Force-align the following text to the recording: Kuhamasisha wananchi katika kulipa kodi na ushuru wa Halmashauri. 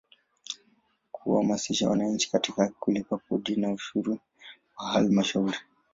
Kuhamasisha 1.11 1.89
wananchi 1.89 2.31
katika 2.31 2.67
kulipa 2.79 3.17
kodi 3.17 3.55
na 3.55 3.71
ushuru 3.71 4.19
wa 4.77 4.87
Halmashauri. 4.87 5.57